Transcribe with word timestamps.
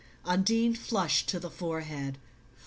Undine 0.25 0.73
flushed 0.73 1.29
to 1.29 1.39
the 1.39 1.51
forehead. 1.51 2.17